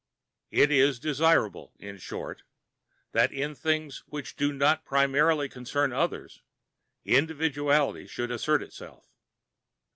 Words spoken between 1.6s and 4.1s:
in short, that in things